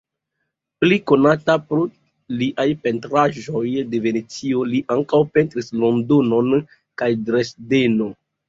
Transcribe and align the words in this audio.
Pli 0.83 0.95
konata 1.11 1.55
pro 1.73 1.83
liaj 2.39 2.65
pentraĵoj 2.87 3.63
de 3.93 4.01
Venecio, 4.07 4.65
li 4.73 4.83
ankaŭ 4.99 5.23
pentris 5.37 5.71
Londonon 5.85 6.67
kaj 7.03 7.13
Dresdeno. 7.29 8.11